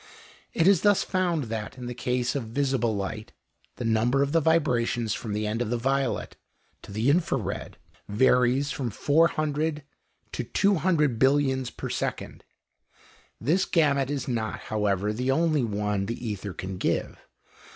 It 0.55 0.67
is 0.67 0.81
thus 0.81 1.03
found 1.03 1.43
that, 1.43 1.77
in 1.77 1.85
the 1.85 1.93
case 1.93 2.33
of 2.33 2.45
visible 2.45 2.95
light, 2.95 3.33
the 3.75 3.85
number 3.85 4.23
of 4.23 4.31
the 4.31 4.41
vibrations 4.41 5.13
from 5.13 5.31
the 5.31 5.45
end 5.45 5.61
of 5.61 5.69
the 5.69 5.77
violet 5.77 6.37
to 6.81 6.91
the 6.91 7.11
infra 7.11 7.37
red 7.37 7.77
varies 8.09 8.71
from 8.71 8.89
four 8.89 9.27
hundred 9.27 9.83
to 10.31 10.43
two 10.43 10.73
hundred 10.77 11.19
billions 11.19 11.69
per 11.69 11.87
second. 11.87 12.43
This 13.39 13.63
gamut 13.63 14.09
is 14.09 14.27
not, 14.27 14.61
however, 14.73 15.13
the 15.13 15.29
only 15.29 15.63
one 15.63 16.07
the 16.07 16.27
ether 16.27 16.51
can 16.53 16.77
give. 16.79 17.19